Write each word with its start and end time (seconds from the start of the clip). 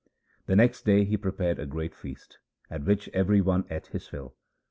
The 0.47 0.55
next 0.55 0.83
day 0.83 1.05
he 1.05 1.15
prepared 1.15 1.59
a 1.59 1.67
great 1.67 1.93
feast, 1.93 2.39
at 2.71 2.85
which 2.85 3.07
every 3.09 3.39
one 3.39 3.65
ate 3.69 3.85
his 3.85 4.07
fill. 4.07 4.33